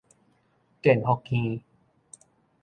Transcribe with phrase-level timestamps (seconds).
[0.81, 1.61] 建福坑